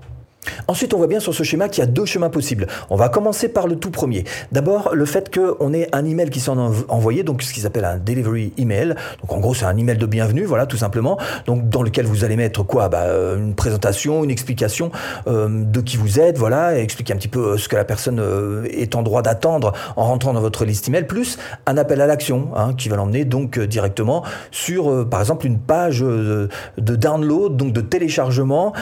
Ensuite, 0.68 0.94
on 0.94 0.98
voit 0.98 1.08
bien 1.08 1.20
sur 1.20 1.34
ce 1.34 1.44
schéma 1.44 1.68
qu'il 1.68 1.84
y 1.84 1.88
a 1.88 1.90
deux 1.90 2.06
chemins 2.06 2.30
possibles. 2.30 2.68
On 2.90 2.96
va 2.96 3.10
commencer 3.10 3.50
par 3.50 3.68
le 3.68 3.76
tout 3.76 3.92
premier. 3.92 4.24
D'abord, 4.52 4.92
le 4.94 5.06
fait 5.06 5.34
qu'on 5.34 5.74
ait 5.74 5.90
un 5.92 6.06
email 6.06 6.30
qui 6.30 6.40
s'en 6.40 6.58
envoyé, 6.88 7.24
donc 7.24 7.42
ce 7.44 7.54
qu'ils 7.54 7.66
appellent 7.66 7.86
un 7.86 7.98
delivery 7.98 8.54
email. 8.58 8.96
Donc 9.22 9.32
en 9.32 9.40
gros, 9.40 9.54
c'est 9.54 9.66
un 9.66 9.76
email 9.76 9.98
de 9.98 10.06
bienvenue, 10.06 10.46
voilà, 10.46 10.66
tout 10.66 10.78
simplement. 10.78 11.18
Donc 11.46 11.70
dans 11.70 11.84
lequel 11.84 12.06
vous 12.06 12.24
allez 12.24 12.36
mettre 12.36 12.64
quoi? 12.64 12.88
Bah, 12.88 13.04
euh, 13.04 13.38
Une 13.38 13.56
présentation, 13.56 14.24
une 14.24 14.32
explication 14.32 14.92
euh, 15.28 15.48
de 15.50 15.82
qui 15.82 15.98
vous 15.98 16.20
êtes, 16.20 16.38
voilà, 16.38 16.78
et 16.78 16.82
expliquer 16.82 17.14
un 17.14 17.18
petit 17.18 17.28
peu 17.28 17.54
euh, 17.54 17.58
ce 17.58 17.68
que 17.68 17.76
la 17.76 17.86
personne 17.86 18.22
est 18.70 18.96
en 18.96 19.04
droit 19.04 19.22
d'attendre 19.22 19.74
en 19.96 20.06
rentrant 20.06 20.34
dans 20.34 20.42
votre 20.42 20.66
liste 20.66 20.88
email, 20.88 21.04
plus 21.04 21.38
un 21.66 21.78
appel 21.78 22.00
à 22.02 22.08
l'action 22.08 22.50
hein, 22.56 22.74
qui 22.78 22.90
va 22.90 22.96
l'emmener 22.96 23.26
donc 23.26 23.60
directement 23.60 24.24
sur, 24.52 25.08
par 25.10 25.20
exemple, 25.20 25.46
une 25.46 25.60
page 25.60 26.00
de, 26.00 26.50
download, 26.78 27.58
donc 27.58 27.74
de 27.74 27.82
téléchargement. 27.82 28.74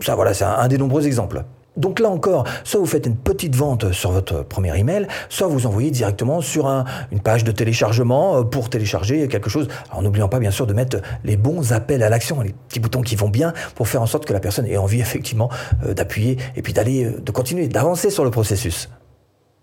ça, 0.00 0.14
voilà, 0.14 0.34
c'est 0.34 0.44
un 0.44 0.68
des 0.68 0.78
nombreux 0.78 0.91
exemples. 1.00 1.44
Donc 1.76 2.00
là 2.00 2.10
encore, 2.10 2.44
soit 2.64 2.80
vous 2.80 2.86
faites 2.86 3.06
une 3.06 3.16
petite 3.16 3.56
vente 3.56 3.92
sur 3.92 4.12
votre 4.12 4.44
premier 4.44 4.78
email, 4.78 5.06
soit 5.30 5.46
vous 5.46 5.66
envoyez 5.66 5.90
directement 5.90 6.42
sur 6.42 6.66
une 7.10 7.20
page 7.20 7.44
de 7.44 7.52
téléchargement 7.52 8.36
euh, 8.36 8.42
pour 8.42 8.68
télécharger 8.68 9.26
quelque 9.28 9.48
chose. 9.48 9.68
en 9.90 10.02
n'oubliant 10.02 10.28
pas 10.28 10.38
bien 10.38 10.50
sûr 10.50 10.66
de 10.66 10.74
mettre 10.74 10.98
les 11.24 11.36
bons 11.36 11.72
appels 11.72 12.02
à 12.02 12.10
l'action, 12.10 12.40
les 12.42 12.54
petits 12.68 12.80
boutons 12.80 13.00
qui 13.00 13.16
vont 13.16 13.30
bien 13.30 13.54
pour 13.74 13.88
faire 13.88 14.02
en 14.02 14.06
sorte 14.06 14.26
que 14.26 14.34
la 14.34 14.40
personne 14.40 14.66
ait 14.66 14.76
envie 14.76 15.00
effectivement 15.00 15.48
euh, 15.86 15.94
d'appuyer 15.94 16.36
et 16.56 16.62
puis 16.62 16.74
d'aller, 16.74 17.04
euh, 17.04 17.20
de 17.20 17.32
continuer, 17.32 17.68
d'avancer 17.68 18.10
sur 18.10 18.24
le 18.24 18.30
processus. 18.30 18.90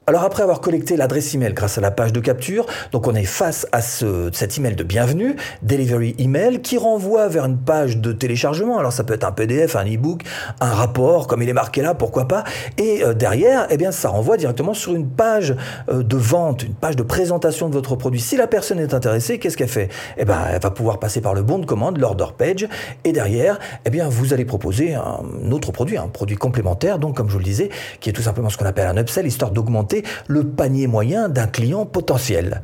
Alors 0.09 0.23
après 0.23 0.41
avoir 0.41 0.59
collecté 0.59 0.97
l'adresse 0.97 1.35
email 1.35 1.53
grâce 1.53 1.77
à 1.77 1.81
la 1.81 1.91
page 1.91 2.11
de 2.11 2.19
capture, 2.19 2.65
donc 2.91 3.05
on 3.05 3.13
est 3.13 3.25
face 3.25 3.67
à 3.71 3.79
ce, 3.79 4.31
cet 4.33 4.57
email 4.57 4.73
de 4.73 4.83
bienvenue, 4.83 5.35
delivery 5.61 6.15
email, 6.17 6.63
qui 6.63 6.79
renvoie 6.79 7.27
vers 7.27 7.45
une 7.45 7.59
page 7.59 7.97
de 7.97 8.11
téléchargement. 8.11 8.79
Alors 8.79 8.91
ça 8.91 9.03
peut 9.03 9.13
être 9.13 9.23
un 9.23 9.31
PDF, 9.31 9.75
un 9.75 9.85
e-book, 9.85 10.23
un 10.61 10.71
rapport, 10.71 11.27
comme 11.27 11.43
il 11.43 11.49
est 11.49 11.53
marqué 11.53 11.83
là, 11.83 11.93
pourquoi 11.93 12.27
pas. 12.27 12.43
Et 12.79 13.03
euh, 13.03 13.13
derrière, 13.13 13.67
eh 13.69 13.77
bien, 13.77 13.91
ça 13.91 14.09
renvoie 14.09 14.37
directement 14.37 14.73
sur 14.73 14.95
une 14.95 15.07
page 15.07 15.55
euh, 15.91 16.01
de 16.01 16.17
vente, 16.17 16.63
une 16.63 16.73
page 16.73 16.95
de 16.95 17.03
présentation 17.03 17.69
de 17.69 17.75
votre 17.75 17.95
produit. 17.95 18.19
Si 18.19 18.35
la 18.35 18.47
personne 18.47 18.79
est 18.79 18.95
intéressée, 18.95 19.37
qu'est-ce 19.37 19.57
qu'elle 19.57 19.69
fait? 19.69 19.89
Eh 20.17 20.25
ben, 20.25 20.39
elle 20.51 20.59
va 20.59 20.71
pouvoir 20.71 20.97
passer 20.97 21.21
par 21.21 21.35
le 21.35 21.43
bon 21.43 21.59
de 21.59 21.67
commande, 21.67 21.99
l'order 21.99 22.33
page, 22.35 22.67
et 23.03 23.11
derrière, 23.11 23.59
eh 23.85 23.91
bien, 23.91 24.09
vous 24.09 24.33
allez 24.33 24.45
proposer 24.45 24.95
un 24.95 25.51
autre 25.51 25.71
produit, 25.71 25.97
un 25.97 26.07
produit 26.07 26.35
complémentaire, 26.35 26.97
donc 26.97 27.15
comme 27.15 27.27
je 27.27 27.33
vous 27.33 27.37
le 27.37 27.45
disais, 27.45 27.69
qui 27.99 28.09
est 28.09 28.13
tout 28.13 28.23
simplement 28.23 28.49
ce 28.49 28.57
qu'on 28.57 28.65
appelle 28.65 28.87
un 28.87 28.97
upsell, 28.97 29.27
histoire 29.27 29.51
d'augmenter 29.51 29.98
le 30.27 30.43
panier 30.43 30.87
moyen 30.87 31.29
d'un 31.29 31.47
client 31.47 31.85
potentiel. 31.85 32.61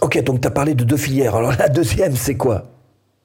Ok, 0.00 0.22
donc 0.22 0.40
tu 0.40 0.48
as 0.48 0.50
parlé 0.50 0.74
de 0.74 0.84
deux 0.84 0.96
filières. 0.96 1.34
Alors 1.36 1.52
la 1.58 1.68
deuxième, 1.68 2.16
c'est 2.16 2.36
quoi? 2.36 2.66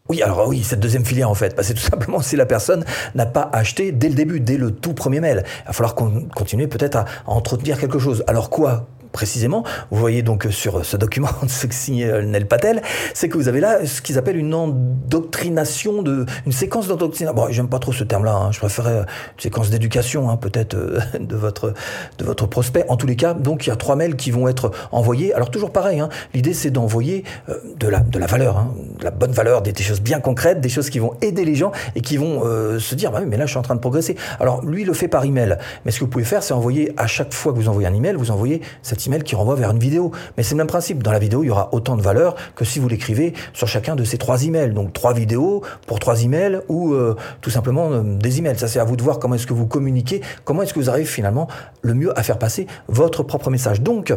Oui, 0.09 0.21
alors 0.21 0.47
oui, 0.49 0.63
cette 0.63 0.81
deuxième 0.81 1.05
filière 1.05 1.29
en 1.29 1.33
fait, 1.33 1.55
bah, 1.55 1.63
c'est 1.63 1.75
tout 1.75 1.79
simplement 1.79 2.21
si 2.21 2.35
la 2.35 2.45
personne 2.45 2.83
n'a 3.15 3.25
pas 3.25 3.49
acheté 3.53 3.93
dès 3.93 4.09
le 4.09 4.15
début, 4.15 4.41
dès 4.41 4.57
le 4.57 4.71
tout 4.71 4.93
premier 4.93 5.21
mail. 5.21 5.43
Il 5.63 5.67
va 5.67 5.73
falloir 5.73 5.95
continuer 5.95 6.67
peut-être 6.67 6.97
à 6.97 7.05
entretenir 7.25 7.79
quelque 7.79 7.99
chose. 7.99 8.23
Alors 8.27 8.49
quoi? 8.49 8.87
Précisément, 9.13 9.63
vous 9.91 9.99
voyez 9.99 10.23
donc 10.23 10.47
sur 10.49 10.83
ce 10.83 10.97
document 10.97 11.29
ce 11.47 11.67
que 11.67 11.73
signe 11.73 12.05
Nel 12.05 12.47
Patel, 12.47 12.81
c'est 13.13 13.29
que 13.29 13.37
vous 13.37 13.47
avez 13.47 13.61
là 13.61 13.85
ce 13.85 14.01
qu'ils 14.01 14.17
appellent 14.17 14.37
une 14.37 14.53
endoctrination, 14.53 16.01
de, 16.01 16.25
une 16.45 16.51
séquence 16.51 16.87
d'endoctrination. 16.87 17.35
Bon, 17.35 17.47
j'aime 17.49 17.69
pas 17.69 17.79
trop 17.79 17.93
ce 17.93 18.03
terme-là, 18.03 18.35
hein. 18.35 18.51
je 18.51 18.59
préférais 18.59 18.97
une 18.97 19.05
séquence 19.39 19.69
d'éducation, 19.69 20.29
hein, 20.29 20.37
peut-être 20.37 20.73
euh, 20.73 20.99
de 21.19 21.35
votre 21.35 21.73
de 22.17 22.25
votre 22.25 22.47
prospect. 22.47 22.85
En 22.89 22.97
tous 22.97 23.07
les 23.07 23.15
cas, 23.15 23.33
donc 23.33 23.65
il 23.65 23.69
y 23.69 23.71
a 23.71 23.75
trois 23.75 23.95
mails 23.95 24.15
qui 24.15 24.31
vont 24.31 24.47
être 24.47 24.71
envoyés. 24.91 25.33
Alors 25.33 25.51
toujours 25.51 25.71
pareil, 25.71 25.99
hein, 25.99 26.09
l'idée 26.33 26.53
c'est 26.53 26.71
d'envoyer 26.71 27.23
euh, 27.49 27.55
de 27.77 27.87
la 27.87 27.99
de 27.99 28.17
la 28.17 28.25
valeur, 28.25 28.65
de 28.99 29.03
la 29.03 29.11
bonne 29.11 29.31
valeur, 29.31 29.61
des, 29.61 29.73
choses 29.75 30.01
bien 30.01 30.19
concrètes, 30.19 30.59
des 30.59 30.69
choses 30.69 30.89
qui 30.89 30.99
vont 30.99 31.13
aider 31.21 31.45
les 31.45 31.55
gens 31.55 31.71
et 31.95 32.01
qui 32.01 32.17
vont 32.17 32.41
euh, 32.45 32.79
se 32.79 32.95
dire, 32.95 33.11
bah 33.11 33.21
mais 33.25 33.37
là 33.37 33.45
je 33.45 33.51
suis 33.51 33.59
en 33.59 33.63
train 33.63 33.75
de 33.75 33.79
progresser. 33.79 34.17
Alors 34.39 34.65
lui 34.65 34.81
il 34.81 34.87
le 34.87 34.93
fait 34.93 35.07
par 35.07 35.23
email, 35.23 35.57
mais 35.85 35.91
ce 35.91 35.99
que 35.99 36.05
vous 36.05 36.09
pouvez 36.09 36.23
faire, 36.23 36.41
c'est 36.41 36.53
envoyer 36.53 36.93
à 36.97 37.05
chaque 37.05 37.33
fois 37.33 37.53
que 37.53 37.57
vous 37.57 37.69
envoyez 37.69 37.87
un 37.87 37.93
email, 37.93 38.15
vous 38.15 38.31
envoyez 38.31 38.61
cette 38.81 39.02
email 39.07 39.23
qui 39.23 39.35
renvoie 39.35 39.55
vers 39.55 39.71
une 39.71 39.79
vidéo. 39.79 40.11
Mais 40.37 40.43
c'est 40.43 40.55
le 40.55 40.59
même 40.59 40.67
principe. 40.67 41.03
Dans 41.03 41.11
la 41.11 41.19
vidéo, 41.19 41.43
il 41.43 41.47
y 41.47 41.49
aura 41.49 41.69
autant 41.71 41.95
de 41.95 42.01
valeur 42.01 42.35
que 42.55 42.65
si 42.65 42.79
vous 42.79 42.87
l'écrivez 42.87 43.33
sur 43.53 43.67
chacun 43.67 43.95
de 43.95 44.03
ces 44.03 44.17
trois 44.17 44.43
emails. 44.43 44.73
Donc 44.73 44.93
trois 44.93 45.13
vidéos 45.13 45.61
pour 45.87 45.99
trois 45.99 46.23
emails 46.23 46.61
ou 46.69 46.93
euh, 46.93 47.15
tout 47.41 47.49
simplement 47.49 47.91
euh, 47.91 48.01
des 48.03 48.39
emails. 48.39 48.57
Ça, 48.57 48.67
c'est 48.67 48.79
à 48.79 48.83
vous 48.83 48.95
de 48.95 49.03
voir 49.03 49.19
comment 49.19 49.35
est-ce 49.35 49.47
que 49.47 49.53
vous 49.53 49.67
communiquez, 49.67 50.21
comment 50.43 50.61
est-ce 50.61 50.73
que 50.73 50.79
vous 50.79 50.89
arrivez 50.89 51.05
finalement 51.05 51.47
le 51.81 51.93
mieux 51.93 52.17
à 52.17 52.23
faire 52.23 52.37
passer 52.37 52.67
votre 52.87 53.23
propre 53.23 53.49
message. 53.49 53.81
Donc, 53.81 54.13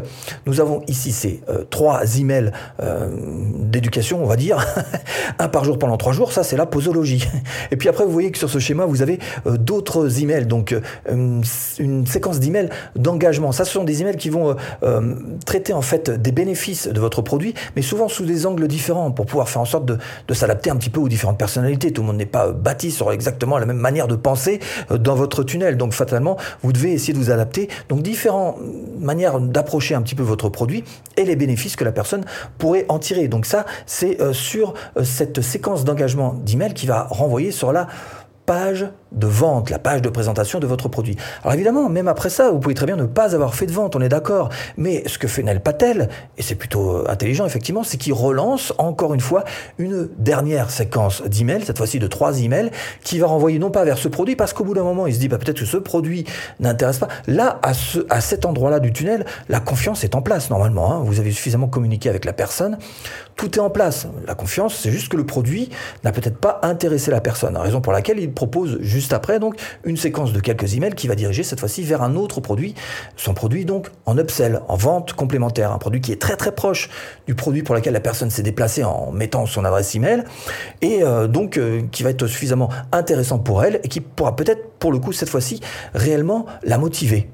nous 0.46 0.60
avons 0.60 0.82
ici 0.86 1.12
ces 1.12 1.40
euh, 1.48 1.64
trois 1.68 2.18
emails 2.18 2.52
d'éducation, 3.58 4.22
on 4.22 4.26
va 4.26 4.36
dire, 4.36 4.64
un 5.38 5.48
par 5.48 5.64
jour 5.64 5.78
pendant 5.78 5.96
trois 5.96 6.12
jours. 6.12 6.32
Ça, 6.32 6.42
c'est 6.42 6.56
la 6.56 6.66
posologie. 6.66 7.26
Et 7.70 7.76
puis 7.76 7.88
après, 7.88 8.04
vous 8.04 8.12
voyez 8.12 8.30
que 8.30 8.38
sur 8.38 8.50
ce 8.50 8.58
schéma, 8.58 8.86
vous 8.86 9.02
avez 9.02 9.18
d'autres 9.46 10.22
emails. 10.22 10.46
Donc, 10.46 10.74
une 11.08 12.06
séquence 12.06 12.40
d'emails 12.40 12.68
d'engagement. 12.94 13.52
Ça, 13.52 13.64
ce 13.64 13.72
sont 13.72 13.84
des 13.84 14.02
emails 14.02 14.16
qui 14.16 14.30
vont 14.30 14.56
traiter 15.44 15.72
en 15.72 15.82
fait 15.82 16.10
des 16.10 16.32
bénéfices 16.32 16.88
de 16.88 17.00
votre 17.00 17.22
produit, 17.22 17.54
mais 17.74 17.82
souvent 17.82 18.08
sous 18.08 18.24
des 18.24 18.46
angles 18.46 18.68
différents 18.68 19.10
pour 19.10 19.26
pouvoir 19.26 19.48
faire 19.48 19.62
en 19.62 19.66
sorte 19.66 19.86
de, 19.86 19.98
s'adapter 20.34 20.70
un 20.70 20.76
petit 20.76 20.90
peu 20.90 21.00
aux 21.00 21.08
différentes 21.08 21.38
personnalités. 21.38 21.92
Tout 21.92 22.02
le 22.02 22.08
monde 22.08 22.16
n'est 22.16 22.26
pas 22.26 22.52
bâti 22.52 22.90
sur 22.90 23.12
exactement 23.12 23.58
la 23.58 23.66
même 23.66 23.78
manière 23.78 24.08
de 24.08 24.16
penser 24.16 24.60
euh, 24.90 24.98
dans 24.98 25.14
votre 25.14 25.42
tunnel. 25.42 25.76
Donc 25.76 25.92
fatalement, 25.92 26.36
vous 26.62 26.72
devez 26.72 26.92
essayer 26.92 27.12
de 27.12 27.18
vous 27.18 27.30
adapter. 27.30 27.68
Donc 27.88 28.02
différentes 28.02 28.56
manières 28.98 29.40
d'approcher 29.40 29.94
un 29.94 30.02
petit 30.02 30.14
peu 30.14 30.22
votre 30.22 30.48
produit 30.48 30.84
et 31.16 31.24
les 31.24 31.36
bénéfices 31.36 31.76
que 31.76 31.84
la 31.84 31.92
personne 31.92 32.24
pourrait 32.58 32.86
en 32.88 32.98
tirer. 32.98 33.28
Donc 33.28 33.46
ça, 33.46 33.66
c'est 33.86 34.20
euh, 34.20 34.32
sur 34.32 34.74
euh, 34.96 35.04
cette 35.04 35.40
séquence 35.40 35.84
d'engagement 35.84 36.34
d'email 36.34 36.74
qui 36.74 36.86
va 36.86 37.06
renvoyer 37.10 37.50
sur 37.50 37.72
la 37.72 37.86
page 38.44 38.86
de 39.12 39.26
vente, 39.26 39.70
la 39.70 39.78
page 39.78 40.02
de 40.02 40.08
présentation 40.08 40.58
de 40.58 40.66
votre 40.66 40.88
produit. 40.88 41.16
Alors 41.42 41.54
évidemment, 41.54 41.88
même 41.88 42.08
après 42.08 42.30
ça, 42.30 42.50
vous 42.50 42.58
pouvez 42.58 42.74
très 42.74 42.86
bien 42.86 42.96
ne 42.96 43.06
pas 43.06 43.34
avoir 43.34 43.54
fait 43.54 43.66
de 43.66 43.72
vente, 43.72 43.96
on 43.96 44.00
est 44.00 44.08
d'accord. 44.08 44.48
Mais 44.76 45.02
ce 45.06 45.18
que 45.18 45.28
fait 45.28 45.42
Nel 45.42 45.60
Patel, 45.60 46.08
et 46.36 46.42
c'est 46.42 46.54
plutôt 46.54 46.96
euh, 46.96 47.04
intelligent 47.08 47.46
effectivement, 47.46 47.82
c'est 47.82 47.98
qu'il 47.98 48.12
relance 48.12 48.72
encore 48.78 49.14
une 49.14 49.20
fois 49.20 49.44
une 49.78 50.08
dernière 50.18 50.70
séquence 50.70 51.22
d'emails, 51.22 51.64
cette 51.64 51.78
fois-ci 51.78 51.98
de 51.98 52.06
trois 52.06 52.40
emails, 52.40 52.70
qui 53.02 53.18
va 53.18 53.26
renvoyer 53.26 53.58
non 53.58 53.70
pas 53.70 53.84
vers 53.84 53.98
ce 53.98 54.08
produit, 54.08 54.36
parce 54.36 54.52
qu'au 54.52 54.64
bout 54.64 54.74
d'un 54.74 54.82
moment, 54.82 55.06
il 55.06 55.14
se 55.14 55.20
dit 55.20 55.28
bah, 55.28 55.38
peut-être 55.38 55.60
que 55.60 55.66
ce 55.66 55.76
produit 55.76 56.24
n'intéresse 56.60 56.98
pas. 56.98 57.08
Là, 57.26 57.58
à, 57.62 57.74
ce, 57.74 58.00
à 58.10 58.20
cet 58.20 58.44
endroit-là 58.44 58.80
du 58.80 58.92
tunnel, 58.92 59.24
la 59.48 59.60
confiance 59.60 60.04
est 60.04 60.14
en 60.14 60.22
place 60.22 60.50
normalement. 60.50 60.92
Hein. 60.92 61.02
Vous 61.04 61.20
avez 61.20 61.30
suffisamment 61.30 61.68
communiqué 61.68 62.08
avec 62.08 62.24
la 62.24 62.32
personne, 62.32 62.78
tout 63.36 63.56
est 63.56 63.60
en 63.60 63.70
place. 63.70 64.08
La 64.26 64.34
confiance, 64.34 64.74
c'est 64.74 64.90
juste 64.90 65.08
que 65.08 65.16
le 65.16 65.26
produit 65.26 65.70
n'a 66.04 66.12
peut-être 66.12 66.38
pas 66.38 66.60
intéressé 66.62 67.10
la 67.10 67.20
personne, 67.20 67.56
raison 67.56 67.80
pour 67.80 67.92
laquelle 67.92 68.18
il 68.18 68.32
propose 68.32 68.78
juste 68.96 69.12
après 69.12 69.38
donc 69.38 69.56
une 69.84 69.98
séquence 69.98 70.32
de 70.32 70.40
quelques 70.40 70.74
emails 70.74 70.94
qui 70.94 71.06
va 71.06 71.14
diriger 71.14 71.42
cette 71.42 71.60
fois-ci 71.60 71.82
vers 71.82 72.02
un 72.02 72.16
autre 72.16 72.40
produit, 72.40 72.74
son 73.16 73.34
produit 73.34 73.66
donc 73.66 73.90
en 74.06 74.16
upsell, 74.16 74.62
en 74.68 74.76
vente 74.76 75.12
complémentaire, 75.12 75.70
un 75.70 75.78
produit 75.78 76.00
qui 76.00 76.12
est 76.12 76.20
très 76.20 76.36
très 76.36 76.52
proche 76.52 76.88
du 77.26 77.34
produit 77.34 77.62
pour 77.62 77.74
lequel 77.74 77.92
la 77.92 78.00
personne 78.00 78.30
s'est 78.30 78.42
déplacée 78.42 78.84
en 78.84 79.12
mettant 79.12 79.44
son 79.44 79.66
adresse 79.66 79.94
email 79.94 80.24
et 80.80 81.02
euh, 81.02 81.28
donc 81.28 81.58
euh, 81.58 81.82
qui 81.92 82.02
va 82.02 82.10
être 82.10 82.26
suffisamment 82.26 82.70
intéressant 82.90 83.38
pour 83.38 83.62
elle 83.62 83.80
et 83.84 83.88
qui 83.88 84.00
pourra 84.00 84.34
peut-être 84.34 84.78
pour 84.78 84.92
le 84.92 84.98
coup 84.98 85.12
cette 85.12 85.28
fois-ci 85.28 85.60
réellement 85.94 86.46
la 86.62 86.78
motiver. 86.78 87.28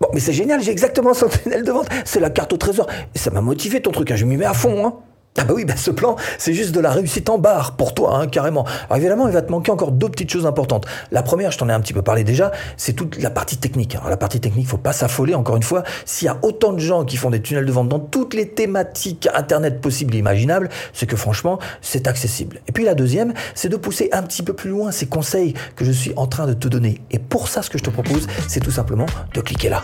Bon, 0.00 0.08
mais 0.12 0.20
c'est 0.20 0.32
génial, 0.32 0.62
j'ai 0.62 0.70
exactement 0.70 1.14
son 1.14 1.26
de 1.26 1.72
vente. 1.72 1.88
C'est 2.04 2.20
la 2.20 2.30
carte 2.30 2.52
au 2.52 2.58
trésor. 2.58 2.86
Et 3.14 3.18
ça 3.18 3.30
m'a 3.30 3.40
motivé 3.40 3.80
ton 3.80 3.90
truc, 3.90 4.10
hein. 4.10 4.16
je 4.16 4.24
m'y 4.24 4.36
mets 4.36 4.44
à 4.44 4.54
fond. 4.54 4.86
Hein. 4.86 4.94
Ah 5.38 5.44
bah 5.44 5.52
oui, 5.54 5.64
bah 5.64 5.76
ce 5.76 5.90
plan, 5.90 6.16
c'est 6.38 6.54
juste 6.54 6.72
de 6.72 6.80
la 6.80 6.90
réussite 6.90 7.28
en 7.28 7.38
barre 7.38 7.76
pour 7.76 7.92
toi, 7.92 8.16
hein, 8.16 8.26
carrément. 8.26 8.64
Alors 8.86 8.96
évidemment, 8.96 9.28
il 9.28 9.34
va 9.34 9.42
te 9.42 9.50
manquer 9.50 9.70
encore 9.70 9.92
deux 9.92 10.08
petites 10.08 10.30
choses 10.30 10.46
importantes. 10.46 10.86
La 11.10 11.22
première, 11.22 11.50
je 11.50 11.58
t'en 11.58 11.68
ai 11.68 11.72
un 11.72 11.80
petit 11.80 11.92
peu 11.92 12.02
parlé 12.02 12.24
déjà, 12.24 12.52
c'est 12.76 12.94
toute 12.94 13.20
la 13.20 13.30
partie 13.30 13.58
technique. 13.58 13.94
Alors 13.96 14.08
la 14.08 14.16
partie 14.16 14.40
technique, 14.40 14.66
faut 14.66 14.78
pas 14.78 14.94
s'affoler, 14.94 15.34
encore 15.34 15.56
une 15.56 15.62
fois. 15.62 15.82
S'il 16.06 16.26
y 16.26 16.28
a 16.28 16.38
autant 16.42 16.72
de 16.72 16.78
gens 16.78 17.04
qui 17.04 17.16
font 17.18 17.30
des 17.30 17.42
tunnels 17.42 17.66
de 17.66 17.72
vente 17.72 17.88
dans 17.88 17.98
toutes 17.98 18.34
les 18.34 18.48
thématiques 18.48 19.28
Internet 19.34 19.80
possibles 19.80 20.14
et 20.14 20.18
imaginables, 20.18 20.70
c'est 20.92 21.06
que 21.06 21.16
franchement, 21.16 21.58
c'est 21.82 22.06
accessible. 22.06 22.60
Et 22.66 22.72
puis 22.72 22.84
la 22.84 22.94
deuxième, 22.94 23.34
c'est 23.54 23.68
de 23.68 23.76
pousser 23.76 24.08
un 24.12 24.22
petit 24.22 24.42
peu 24.42 24.54
plus 24.54 24.70
loin 24.70 24.90
ces 24.90 25.06
conseils 25.06 25.54
que 25.76 25.84
je 25.84 25.92
suis 25.92 26.12
en 26.16 26.26
train 26.26 26.46
de 26.46 26.54
te 26.54 26.68
donner. 26.68 27.02
Et 27.10 27.18
pour 27.18 27.48
ça, 27.48 27.62
ce 27.62 27.68
que 27.68 27.78
je 27.78 27.84
te 27.84 27.90
propose, 27.90 28.26
c'est 28.48 28.60
tout 28.60 28.70
simplement 28.70 29.06
de 29.34 29.40
cliquer 29.40 29.68
là. 29.68 29.82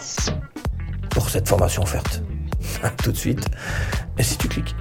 Pour 1.10 1.28
cette 1.28 1.48
formation 1.48 1.82
offerte. 1.82 2.22
tout 3.02 3.12
de 3.12 3.16
suite. 3.16 3.44
Et 4.18 4.22
si 4.22 4.36
tu 4.38 4.48
cliques 4.48 4.74